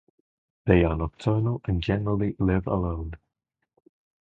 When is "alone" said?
2.65-3.17